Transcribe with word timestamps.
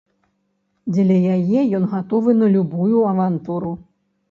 Дзеля 0.95 1.17
яе 1.35 1.59
ён 1.81 1.85
гатовы 1.93 2.37
на 2.41 2.51
любую 2.57 3.07
авантуру. 3.13 3.79